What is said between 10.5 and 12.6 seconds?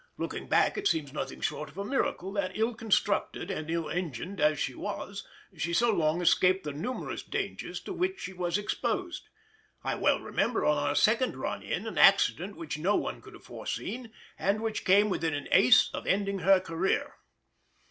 on our second run in, an accident